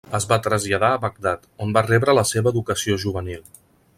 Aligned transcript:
Es 0.19 0.25
va 0.29 0.37
traslladar 0.45 0.89
a 0.93 1.01
Bagdad, 1.03 1.43
on 1.67 1.77
va 1.77 1.85
rebre 1.89 2.17
la 2.21 2.25
seva 2.31 2.53
educació 2.55 3.01
juvenil. 3.07 3.47